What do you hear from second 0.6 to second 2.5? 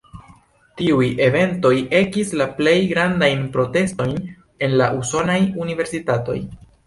Tiuj eventoj ekis la